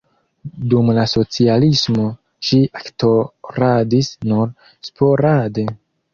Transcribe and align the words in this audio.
Dum 0.69 0.87
la 0.97 1.03
socialismo 1.11 2.05
ŝi 2.47 2.61
aktoradis 2.81 4.11
nur 4.33 4.53
sporade. 4.91 5.69